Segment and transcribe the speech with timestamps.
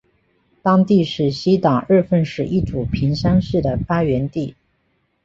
[0.63, 4.55] 当地是西党日奉氏一族平山氏的发源地。